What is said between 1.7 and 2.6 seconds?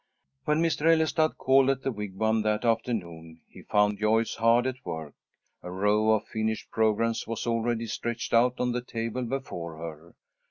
the Wigwam